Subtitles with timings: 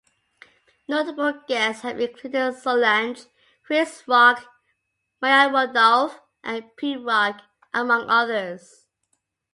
[0.87, 3.27] Notable guests have included Solange,
[3.63, 4.47] Chris Rock,
[5.21, 8.87] Maya Rudolph, and Pete Rock, among others.